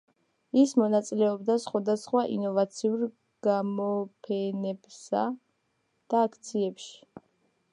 [0.59, 3.03] ის მონაწილეობდა სხვადასხვა ინოვაციურ
[3.49, 5.25] გამოფენებსა
[6.15, 6.99] და აქციებში.